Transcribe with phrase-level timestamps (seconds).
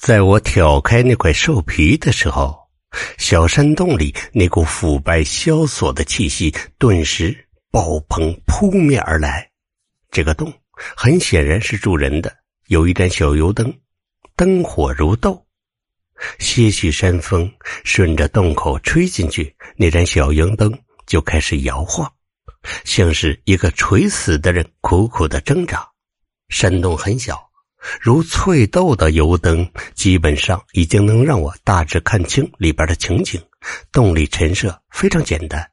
[0.00, 2.58] 在我挑开那块兽皮的时候，
[3.18, 9.50] 小山洞里那股腐败萧索的气息顿时爆棚扑面而来。
[10.10, 12.34] 这个洞很显然是住人的，
[12.68, 13.78] 有一盏小油灯，
[14.36, 15.46] 灯火如豆。
[16.38, 17.52] 些许山风
[17.84, 20.72] 顺着洞口吹进去，那盏小油灯
[21.06, 22.10] 就开始摇晃，
[22.86, 25.86] 像是一个垂死的人苦苦的挣扎。
[26.48, 27.49] 山洞很小。
[28.00, 33.40] 如翠豆的油灯，基本上已经能让我大致看清里边的情景。
[33.92, 35.70] 洞里陈设非常简单，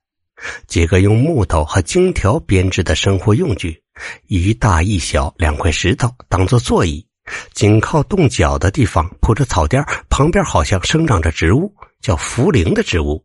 [0.68, 3.82] 几个用木头和荆条编织的生活用具，
[4.28, 7.06] 一大一小两块石头当做座椅，
[7.54, 13.24] 紧靠洞角的地方铺着草垫，旁边好像生长着植物，叫茯苓的植物。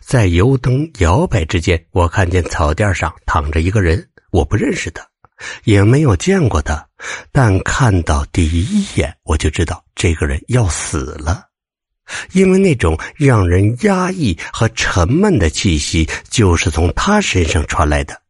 [0.00, 5.06] 在油灯摇摆之间，我看见草垫上躺着一个人，我不认识他。
[5.64, 6.88] 也没有见过他，
[7.32, 11.44] 但看到第一眼我就知道这个人要死了，
[12.32, 18.20] 因为那种让人压抑和沉闷的气息就是从他身上传来的。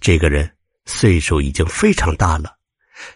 [0.00, 0.50] 这个人
[0.86, 2.56] 岁数已经非常大了，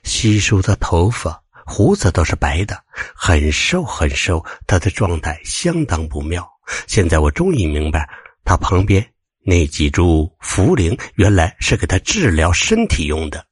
[0.02, 2.78] 稀疏的头发、胡子都是白的，
[3.14, 6.46] 很瘦很瘦，他的状态相当不妙。
[6.86, 8.08] 现在我终于明白，
[8.44, 9.04] 他旁边。
[9.44, 13.44] 那几株茯苓原来是给他治疗身体用的。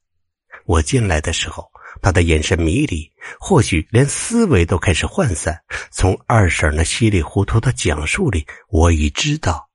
[0.65, 1.69] 我进来的时候，
[2.01, 5.61] 他的眼神迷离，或许连思维都开始涣散。
[5.91, 9.69] 从二婶那稀里糊涂的讲述里，我已知道，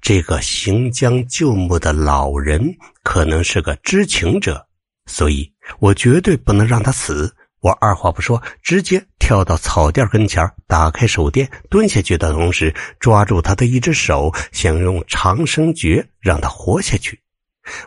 [0.00, 2.62] 这个行将就木的老人
[3.02, 4.66] 可能是个知情者，
[5.06, 7.34] 所以我绝对不能让他死。
[7.62, 17.20] 我二话不说，直接跳到草垫跟前打开手电，蹲下去的同时抓住他的一只手，想用长生诀让他活下去。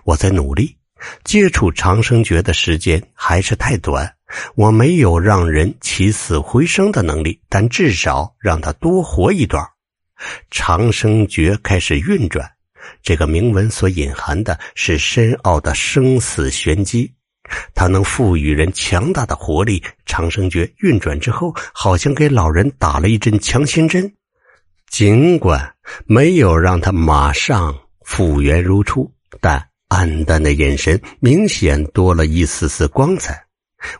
[0.06, 0.78] 我在努力
[1.26, 4.16] 接触长生诀的时间还是太短，
[4.56, 9.62] 我没有让人起死回生的能力，但至少让他多活一段。
[10.50, 12.50] 长生诀开始运转，
[13.04, 17.12] 这个铭文所隐含的是深奥的生死玄机。
[17.74, 19.82] 它能赋予人强大的活力。
[20.06, 24.12] 长生诀运转之后，好像给老人打了一针强心针。
[24.90, 29.12] 尽管没有让他马上复原如初，
[29.42, 33.44] 但暗淡的眼神明显多了一丝丝光彩。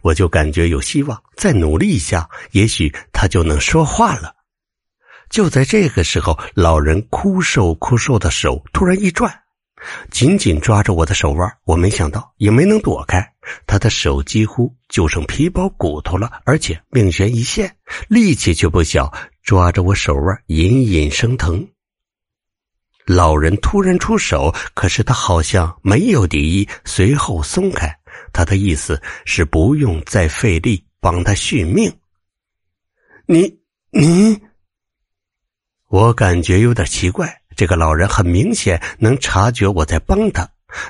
[0.02, 4.34] 我就感觉有希望，再努力一下，也许他就能说话了。
[5.30, 9.42] 就在这个时候，老人枯瘦枯瘦的手突然一转。
[10.10, 13.34] 紧紧抓着我的手腕，我没想到，也没能躲开。
[13.68, 17.76] 他的手几乎就剩皮包骨头了，而且命悬一线，
[18.08, 19.12] 力气却不小，
[19.44, 21.68] 抓着我手腕隐隐生疼。
[23.06, 27.96] 老人突然出手，可是他好像没有敌意，随后松开。
[28.34, 31.94] 他的意思是不用再费力帮他续命。
[33.28, 33.60] 你
[33.92, 34.42] 你，
[35.90, 37.42] 我感觉有点奇怪。
[37.56, 40.50] 这个老人很明显能察觉我在帮他，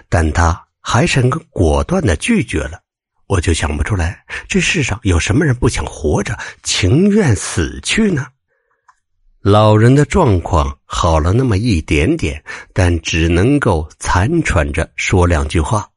[0.09, 2.79] 但他还是很果断的拒绝了。
[3.25, 8.27] 我就想不出来，这世上有什么人不想活着，情愿死去呢？
[9.41, 15.89] 老人的状况好了那么一点点，但只能够残喘着说两句话。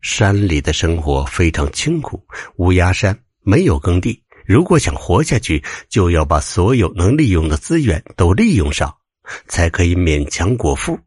[0.00, 2.24] 山里的生活非常清苦，
[2.58, 8.94] 乌鸦山没有耕地，如果想活下去，就要把所有能利用的资源都利用上。
[9.46, 10.98] 才可以勉强果腹。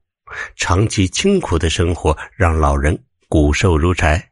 [0.56, 2.98] 长期清苦的生活让老人
[3.30, 4.32] 骨瘦如柴，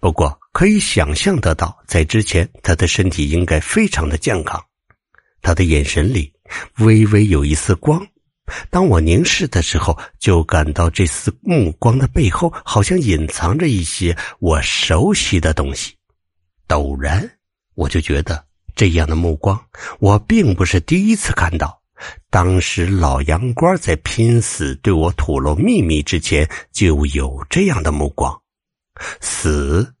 [0.00, 4.62] 不过可以想象得到，在之前他的身体应该非常的健康。
[5.40, 6.32] 他的眼神里
[6.78, 8.06] 微微有一丝光，
[8.70, 15.96] 当我凝视的时候，就感到这丝目光的背后好像隐藏着一些我熟悉的东西。
[16.68, 17.28] 陡然，
[17.74, 18.44] 我就觉得
[18.76, 19.60] 这样的目光，
[19.98, 21.81] 我并不是第一次看到。
[22.30, 28.36] 当时老杨官在拼死对我吐露秘密之前，就有这样的目光。
[29.20, 29.94] 死，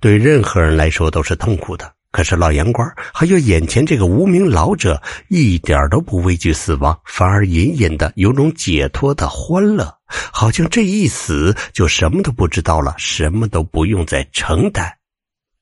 [0.00, 1.92] 对任何人来说都是痛苦的。
[2.12, 14.92] 可是老杨官还有眼前这个无名老者，一点都不畏惧死亡，反而隐隐的有种解脱的欢乐，好像这一死就什么都不知道了，什么都不用再承担。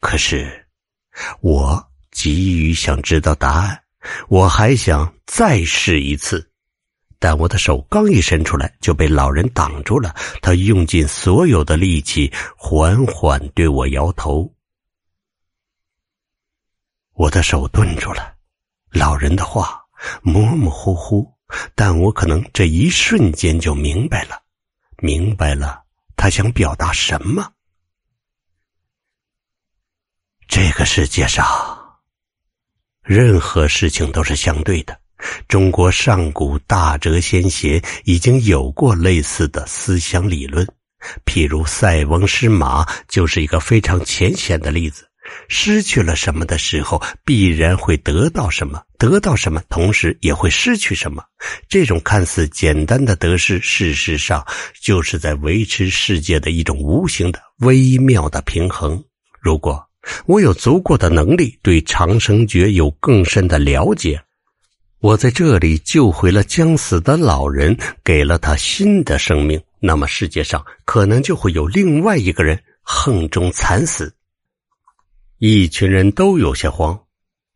[0.00, 0.66] 可是，
[1.42, 3.78] 我急于想知道答案。
[4.28, 6.50] 我还想再试一次，
[7.18, 10.14] 但我的手刚一伸出来，就被老人挡住了。
[10.42, 14.52] 他用尽所有的力气，缓缓对我摇头。
[17.14, 18.34] 我的手顿住了。
[18.90, 19.84] 老人的话
[20.22, 21.30] 模模糊糊，
[21.74, 24.40] 但我可能这一瞬间就明白了，
[24.98, 25.82] 明白了
[26.16, 27.52] 他想表达什么。
[30.46, 31.77] 这个世界上。
[33.08, 34.94] 任何事情都是相对的。
[35.48, 40.66] 中国上古大哲先贤已经有过类似的思想理论，
[41.24, 45.06] 譬如塞翁失马就是一个非常浅显的例子。
[45.48, 51.22] 失去了什么的时候，必然会得到什么；得到什么，同时也会失去什么。
[51.66, 54.46] 这种看似简单的得失，事实上
[54.82, 59.02] 就是在维持世界的一种无形的微妙的平衡。
[59.40, 59.87] 如果
[60.26, 64.22] 我有足够的能力对长生诀有更深的了解，
[65.00, 74.14] 我在这里救回了将死的老人，给了他新的生命，那么世界上可能就会有另外一个人横中惨死。
[75.38, 76.98] 一群人都有些慌，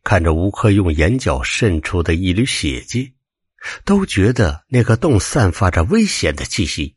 [0.05, 3.13] 看着吴克用眼角渗出的一缕血迹，
[3.85, 6.95] 都觉得那个洞散发着危险的气息。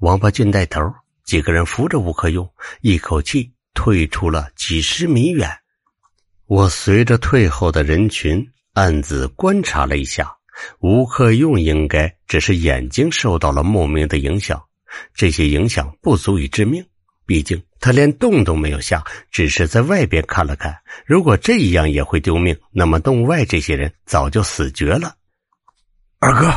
[0.00, 0.80] 王八俊带头，
[1.24, 2.46] 几个人扶着吴克用，
[2.82, 5.48] 一口气退出了几十米远。
[6.46, 10.34] 我随着退后的人群，暗自观察了一下，
[10.80, 14.60] 吴克用应该只是眼睛受到了莫名的影响，
[15.14, 16.84] 这些影响不足以致命。
[17.24, 20.76] 毕竟他连洞都没有下，只是在外边看了看。
[21.06, 25.14] 如果这样也会丢命，那么洞外这些人早就死绝了。
[26.18, 26.50] 二哥，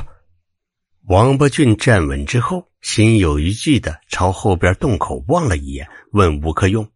[1.05, 6.89] 王伯俊站稳之后，心有余悸的朝后边洞口望了一眼，问吴克用：“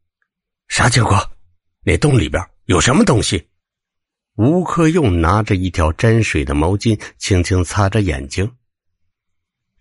[0.68, 1.32] 啥情况？
[1.84, 3.48] 那洞里边有什么东西？”
[4.38, 8.52] 吴克用拿着一条沾水的毛巾，轻轻擦着眼睛。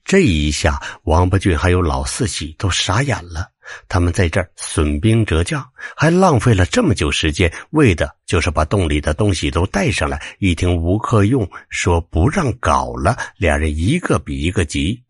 [0.05, 3.51] 这一下，王八俊还有老四喜都傻眼了。
[3.89, 5.67] 他们在这儿损兵折将，
[5.97, 10.23] 还浪费了这么久时间，为的就是把洞里的东西都带上来。
[10.39, 15.03] 一听吴克用说不让搞了，俩人一个比一个急。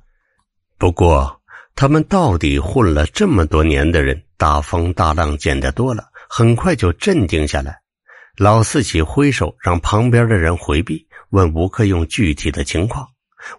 [0.79, 1.43] 不过，
[1.77, 7.81] 他们到底混了这么多年的人，大风大浪见得多了，很快就镇定下来。
[8.37, 13.07] 老四喜挥手让旁边的人回避，问吴克用具体的情况。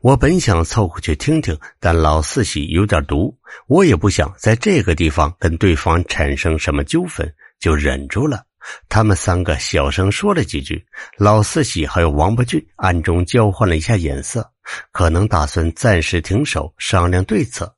[0.02, 8.44] 我本想凑过去听听，但老四喜有点毒，我也不想在这个地方跟对方产生什么纠纷，就忍住了。
[8.90, 10.84] 他们三个小声说了几句，
[11.18, 14.50] 老四喜还有王伯俊暗中交换了一下眼色，
[14.92, 17.76] 可能打算暂时停手，商量对策。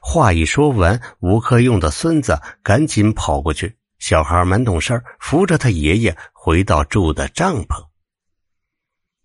[0.00, 7.86] 话一说完，吴克用的孙子赶紧跑过去，小孩蛮懂事扶着他爷爷回到住的帐篷。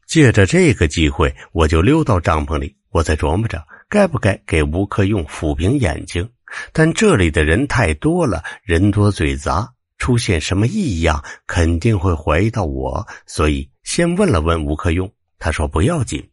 [0.06, 2.78] 借着这个机会，我就溜到帐篷里。
[2.90, 6.32] 我在琢磨着该不该给吴克用抚平眼睛，
[6.74, 15.14] 但这里的人太多了，人多嘴杂，出现什么异样肯定会怀疑到我，所以先问了问吴克用。
[15.38, 16.32] 他说不要紧。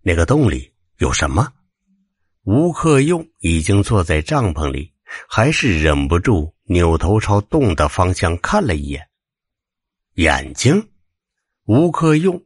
[0.00, 1.52] 那个洞里有什么？
[2.50, 4.90] 吴克用已经坐在帐篷里，
[5.28, 9.06] 还是忍不住扭头朝洞的方向看了一眼。
[10.14, 10.88] 眼睛。
[11.66, 12.42] 吴克用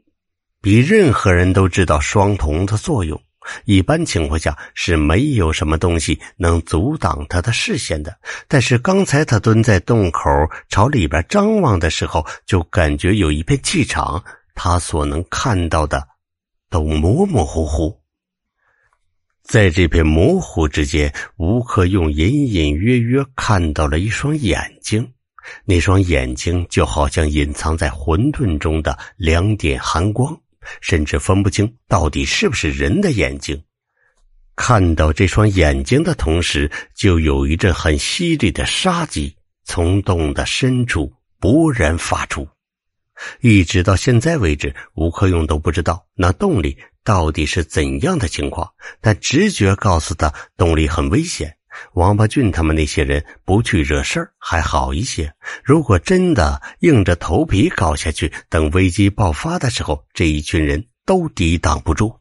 [0.61, 3.23] 比任何人都知道双瞳的作用。
[3.65, 8.19] 一般情况下是没有什么东西能阻挡他的视线的。
[8.49, 10.29] 但是刚才他蹲在洞口
[10.69, 14.25] 朝里边张望的时候，就感觉有一片气场，
[14.57, 16.09] 他所能看到的
[16.69, 18.02] 都模模糊糊。
[19.53, 25.07] 在这片模糊之间，吴克用隐隐约约看到了一双眼睛。
[25.67, 30.35] 那双眼睛就好像隐藏在混沌中的两点寒光，
[30.81, 33.63] 甚至分不清到底是不是人的眼睛。
[34.57, 42.49] 看到这双眼睛的同时，就有一阵很犀利的杀机从洞的深处勃然发出。
[43.43, 51.57] 一直到现在为止，吴克用都不知道那洞里到底是怎样的情况，但直觉告诉他洞里很危险。
[51.95, 55.33] 王八俊他们那些人不去惹事儿还好一些，
[55.65, 62.15] 如果真的硬着头皮搞下去，等危机爆发的时候，这一群人都抵挡不住。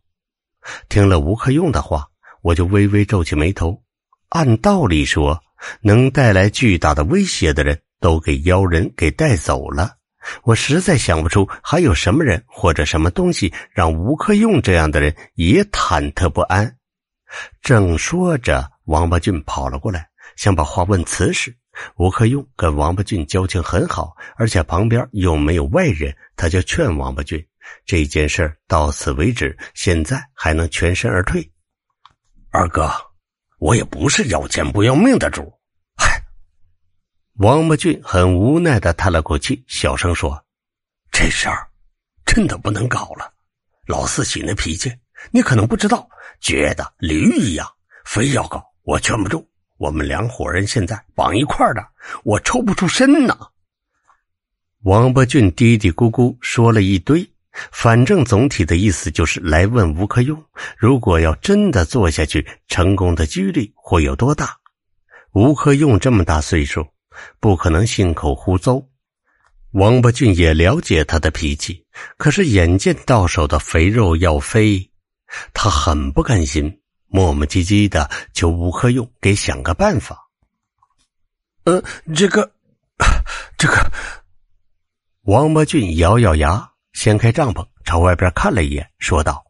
[0.87, 2.07] 听了吴克用的话，
[2.41, 3.83] 我就微微皱起眉头。
[4.29, 5.43] 按道理说，
[5.81, 9.97] 能带来巨大的威胁的人都给妖人给带走了，
[10.43, 16.77] 我实在想不出还有什么人或者什么东西让吴克用这样的人也忐忑不安。
[17.61, 18.69] 正说着。
[18.85, 21.55] 王八俊跑了过来，想把话问瓷实。
[21.95, 27.47] 吴克用跟王八俊交情很好，而且旁边又没有外人，他就劝王八俊
[27.85, 31.49] ：“这件事到此为止，现在还能全身而退。”
[32.51, 32.91] 二哥，
[33.59, 35.53] 我也不是要钱不要命的主。
[37.41, 40.45] 王伯俊很无奈的叹了口气，小声说
[41.11, 41.67] ：“这事儿
[42.23, 43.33] 真的不能搞了。
[43.87, 44.93] 老四喜那脾气，
[45.31, 46.07] 你可能不知道，
[46.39, 47.67] 倔的驴一样，
[48.05, 49.43] 非要搞。”我劝不住，
[49.77, 51.83] 我们两伙人现在绑一块的，
[52.23, 53.35] 我抽不出身呐。
[54.83, 57.27] 王伯俊嘀嘀咕咕说了一堆，
[57.71, 60.45] 反正总体的意思就是来问吴克用，
[60.77, 64.57] 如果要真的做下去，成功的几率会有多大？
[65.31, 66.85] 吴克用这么大岁数，
[67.39, 68.85] 不可能信口胡诌。
[69.71, 71.85] 王八俊也了解他的脾气，
[72.17, 74.91] 可是眼见到手的肥肉要飞，
[75.53, 80.27] 他很不甘心，磨磨唧唧的求吴克用给想个办法。
[81.63, 81.81] 呃，
[82.13, 82.51] 这个，
[83.57, 83.91] 这个。
[85.21, 89.45] 王八俊咬咬牙，掀开帐篷，朝外边看了一眼，说道：“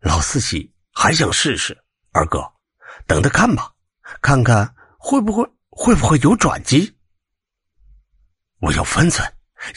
[0.00, 1.76] 老四喜还想试试，
[2.10, 2.40] 二哥，
[3.06, 3.70] 等着看吧，
[4.20, 6.94] 看看会不会会不会有转机。
[8.60, 9.26] 我有分寸，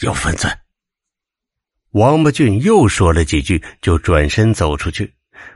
[0.00, 0.56] 有分寸。”
[1.90, 5.12] 王八俊又说了几句，就转身走出去，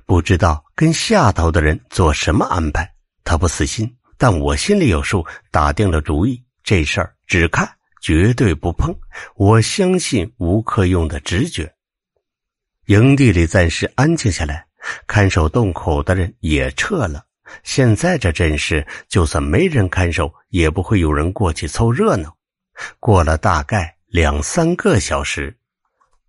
[0.07, 2.93] 不知道跟下头的人做什么安排。
[3.23, 7.77] 他不死心，但我心里有数，打定了主意，这事儿只看。
[8.03, 8.99] 绝对不碰！
[9.37, 11.71] 我相信吴克用的直觉。
[12.87, 14.67] 营地里暂时安静下来，
[15.07, 17.27] 看守洞口的人也撤了。
[17.63, 22.37] 现在这阵势，就算没人看守，也不会有人过去凑热闹。
[22.99, 25.57] 过了大概两三个小时，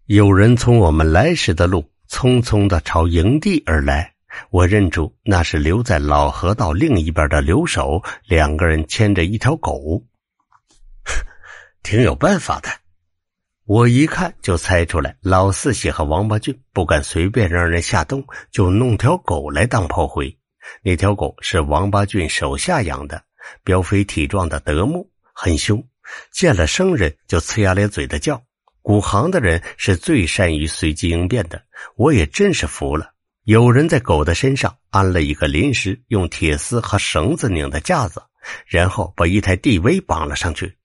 [0.06, 4.13] 有人从我们来时的路匆匆的朝营地而来。
[4.50, 10.01] 我认出那是留在老河道另一边的留守，两个人牵着一条狗。
[11.84, 12.70] 挺有办法的，
[13.66, 20.38] 我一看就猜出来，老四喜和王八俊不敢随便让人下洞，就弄条狗来当炮灰。
[20.84, 23.24] 那条狗是王八俊手下养的，
[23.63, 25.84] 膘肥体壮的德牧，很凶，
[26.32, 28.41] 见了生人就呲牙咧嘴的叫。
[28.82, 31.63] 古行的人是最善于随机应变的，
[31.96, 33.13] 我也真是服了。
[33.44, 38.22] 有人在狗的身上安了一个临时用铁丝和绳子拧的架子，
[38.65, 40.77] 然后把一台 DV 绑了上去。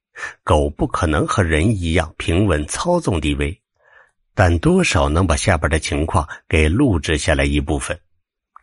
[0.43, 3.59] 狗不可能和人一样平稳操纵 DV，
[4.35, 7.99] 但多少能把下边的情况给录制下来一部分。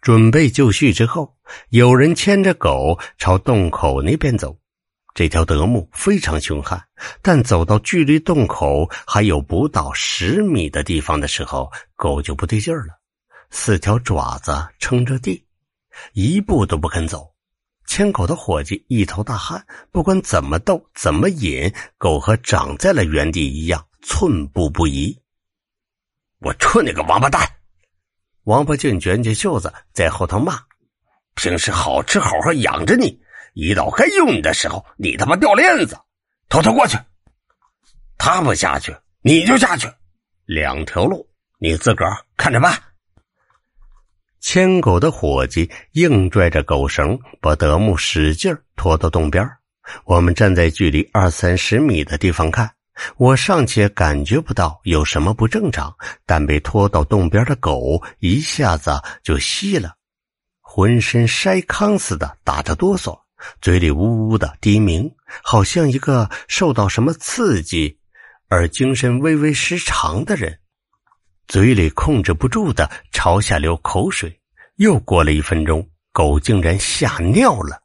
[0.03, 1.33] 准备就绪之后，
[1.69, 4.59] 有人牵着狗朝洞口那边走。
[5.13, 6.83] 这条德牧非常凶悍，
[7.21, 12.99] 但走到距离洞口还有不到十米的地方的时候，狗就不对劲了，
[13.49, 15.41] 四条爪子撑着地，
[16.11, 17.31] 一步都不肯走。
[17.87, 25.17] 牵狗的伙计一头大汗，不管怎么逗、怎么引，狗和长在了原地一样，寸步不移。
[26.39, 27.47] 我出你个王八蛋！
[28.43, 30.59] 王八俊卷起袖子在后头骂
[31.35, 33.21] ：“平时好吃好喝养着你，
[33.53, 35.97] 一到该用你的时候，你他妈掉链子！
[36.49, 36.97] 偷偷过去，
[38.17, 39.87] 他不下去，你就下去，
[40.45, 42.77] 两条路，你自个儿看着办。”
[44.41, 49.49] 牵狗的伙计硬拽着狗绳，把德牧使劲拖到洞边
[50.03, 52.69] 我们站在距离二三十米的地方看，
[53.17, 55.95] 我尚且感觉不到有什么不正常，
[56.25, 59.95] 但被拖到洞边的狗一下子就吸了，
[60.61, 63.19] 浑身筛糠似的打着哆嗦，
[63.61, 65.11] 嘴里呜呜的低鸣，
[65.43, 67.99] 好像一个受到什么刺激
[68.47, 70.59] 而精神微微失常的人。
[71.47, 74.39] 嘴里控制不住的朝下流口水。
[74.77, 77.82] 又过了一分钟，狗竟然吓尿了。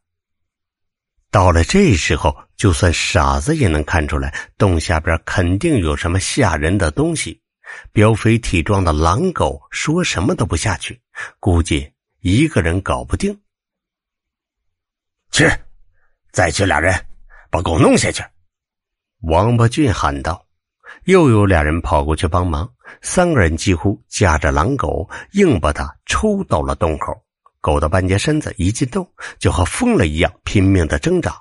[1.31, 7.41] 到了这时候，就算傻子也能看出来，洞下边肯定有什么吓人的东西。
[7.93, 11.01] 膘肥体壮的狼狗说什么都不下去，
[11.39, 13.39] 估计一个人搞不定。
[15.31, 15.47] 去，
[16.33, 17.07] 再去俩人，
[17.51, 18.25] 把狗弄下去。
[19.23, 20.47] 王八俊喊道。
[21.05, 27.23] 又有俩人跑过去帮忙，三个人几乎架着狼狗，硬把它抽到了洞口。
[27.61, 31.37] 狗的半截身子一进洞，就和疯了一样拼命的挣扎，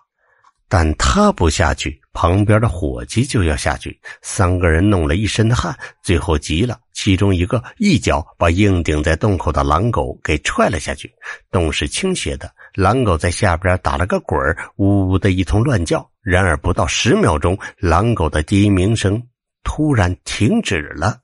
[0.68, 4.00] 但他不下去，旁边的伙计就要下去。
[4.22, 11.14] 三个人弄了一身的汗，最后急了，其中一个一脚把硬顶在洞口的狼狗给踹了下去。
[11.52, 14.40] 洞是倾斜的，狼狗在下边打了个滚
[14.78, 16.10] 呜呜的一通乱叫。
[16.22, 19.22] 然而不到十秒钟，狼狗的低鸣声。
[19.64, 21.20] 突然停止了，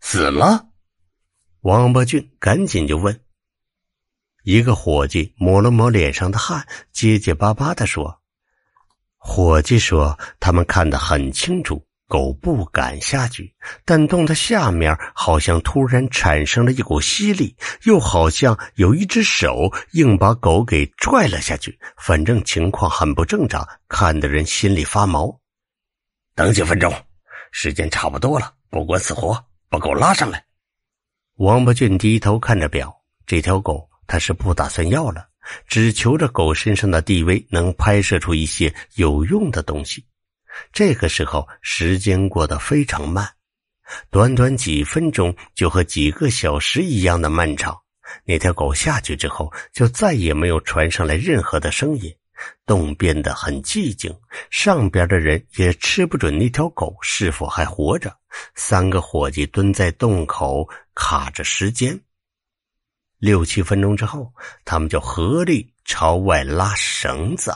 [0.00, 0.66] 死了。
[1.62, 3.18] 王八俊赶紧就问。
[4.42, 8.20] 一个伙计抹了抹脸上的汗，结结巴巴的说
[9.18, 13.54] ：“伙计说，他们看得很清楚，狗不敢下去，
[13.84, 21.78] 但洞的下面好像突然产生了一股吸力，又好像有一只手硬把狗给拽了下去。
[21.98, 25.40] 反正情况很不正常，看得人心里发毛。
[26.34, 26.92] 等几分钟。”
[27.50, 30.44] 时间差不多了，不管死活，把狗拉上来。
[31.36, 32.94] 王八俊低头看着表，
[33.26, 35.28] 这条狗他是不打算要了，
[35.68, 40.04] 只求着狗身上的地位能拍摄出一些有用的东西。
[40.72, 43.28] 这个时候，时间过得非常慢，
[44.10, 47.78] 短短几分钟就和几个小时一样的漫长。
[48.24, 52.12] 那条狗下去之后，就再也没有传上来任何的声音。
[52.64, 54.14] 洞变得很寂静，
[54.48, 58.16] 上边的人也吃不准那条狗是否还活着。
[58.54, 62.00] 三个伙计蹲在洞口卡着时间。
[63.18, 64.32] 六七分钟之后，
[64.64, 67.52] 他们就合力朝外拉绳子。